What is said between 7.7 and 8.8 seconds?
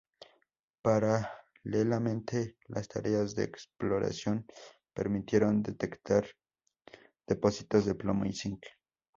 de plomo y zinc.